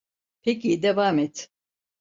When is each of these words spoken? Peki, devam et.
Peki, 0.41 0.83
devam 0.83 1.19
et. 1.19 1.51